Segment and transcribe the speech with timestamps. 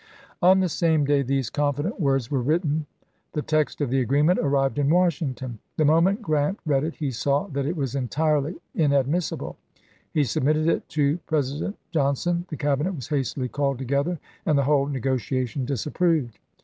[0.41, 2.87] On the same day these confident words were written
[3.33, 5.59] the text of the agreement arrived in Wash ington.
[5.77, 9.57] The moment Grant read it he saw that it was entirely inadmissible;
[10.11, 14.87] he submitted it to President Johnson, the Cabinet was hastily called together and the whole
[14.87, 16.39] negotiation disapproved.